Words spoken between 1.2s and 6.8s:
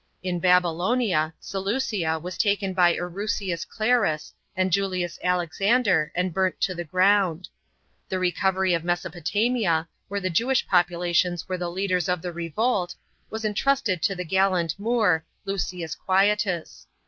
Seleucia was taken by Krucius Clarus and Julius Alexander, and burnt to